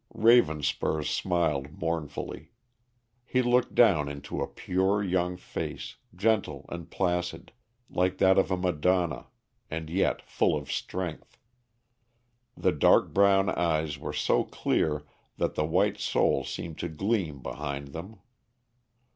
[0.15, 2.49] Ravenspur smiled mournfully.
[3.23, 7.51] He looked down into a pure young face, gentle and placid,
[7.87, 9.27] like that of a madonna,
[9.69, 11.37] and yet full of strength.
[12.57, 15.03] The dark brown eyes were so clear
[15.37, 18.21] that the white soul seemed to gleam behind them.